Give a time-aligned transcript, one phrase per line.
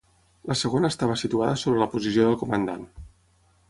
[0.51, 2.93] La segona estava situada sobre la posició del comandant.